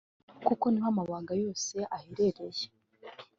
kuko 0.47 0.65
niho 0.69 0.87
amabanga 0.93 1.33
yose 1.43 1.75
aherereye 1.95 2.65